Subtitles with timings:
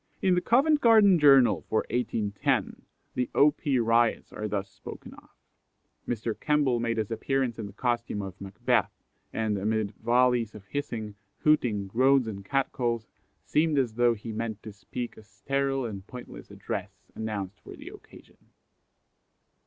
[0.19, 3.51] In the Covent Garden Journal for 1810 the O.
[3.51, 3.77] P.
[3.77, 5.29] Riots are thus spoken of:
[6.07, 6.33] "Mr.
[6.39, 11.85] Kemble made his appearance in the costume of 'Macbeth,' and, amid vollies of hissing, hooting,
[11.85, 13.05] groans, and cat calls,
[13.43, 17.89] seemed as though he meant to speak a steril and pointless address announced for the
[17.89, 18.37] occasion."